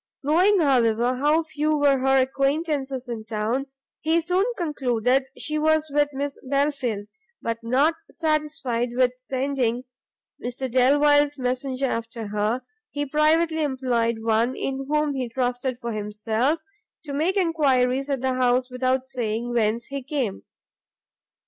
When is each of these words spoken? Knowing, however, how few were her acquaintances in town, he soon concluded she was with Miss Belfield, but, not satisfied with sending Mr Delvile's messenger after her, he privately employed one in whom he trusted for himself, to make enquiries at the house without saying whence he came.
Knowing, 0.23 0.59
however, 0.59 1.17
how 1.17 1.43
few 1.43 1.77
were 1.77 1.99
her 1.99 2.17
acquaintances 2.21 3.07
in 3.07 3.23
town, 3.23 3.67
he 3.99 4.19
soon 4.19 4.43
concluded 4.57 5.25
she 5.37 5.59
was 5.59 5.91
with 5.93 6.09
Miss 6.11 6.39
Belfield, 6.41 7.05
but, 7.39 7.59
not 7.61 7.93
satisfied 8.09 8.89
with 8.93 9.11
sending 9.19 9.83
Mr 10.43 10.71
Delvile's 10.71 11.37
messenger 11.37 11.85
after 11.85 12.29
her, 12.29 12.63
he 12.89 13.05
privately 13.05 13.61
employed 13.61 14.17
one 14.23 14.55
in 14.55 14.87
whom 14.89 15.13
he 15.13 15.29
trusted 15.29 15.77
for 15.79 15.91
himself, 15.91 16.59
to 17.05 17.13
make 17.13 17.37
enquiries 17.37 18.09
at 18.09 18.21
the 18.21 18.33
house 18.33 18.71
without 18.71 19.07
saying 19.07 19.53
whence 19.53 19.85
he 19.85 20.01
came. 20.01 20.41